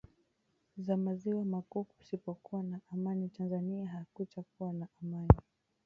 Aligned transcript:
za 0.77 0.97
maziwa 0.97 1.45
makuu 1.45 1.83
kusipokuwa 1.83 2.63
na 2.63 2.79
amani 2.91 3.29
tanzania 3.29 3.87
hakutakuwa 3.87 4.73
na 4.73 4.87
amani 5.03 5.33